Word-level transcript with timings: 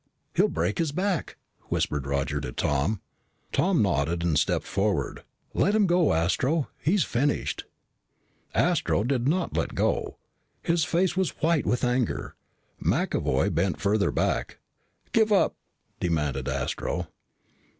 "He'll 0.33 0.47
break 0.49 0.79
his 0.79 0.91
back," 0.91 1.37
whispered 1.69 2.07
Roger 2.07 2.41
to 2.41 2.51
Tom. 2.51 3.01
Tom 3.51 3.83
nodded 3.83 4.23
and 4.23 4.35
stepped 4.35 4.65
forward. 4.65 5.21
"Let 5.53 5.75
him 5.75 5.85
go, 5.85 6.13
Astro. 6.15 6.69
He's 6.81 7.03
finished." 7.03 7.65
Astro 8.55 9.03
did 9.03 9.27
not 9.27 9.55
let 9.55 9.75
go. 9.75 10.17
His 10.63 10.85
face 10.85 11.15
was 11.15 11.39
white 11.43 11.67
with 11.67 11.83
anger. 11.83 12.33
McAvoy 12.83 13.53
bent 13.53 13.79
further 13.79 14.09
back. 14.09 14.57
"Give 15.11 15.31
up," 15.31 15.55
demanded 15.99 16.47
Astro. 16.49 17.07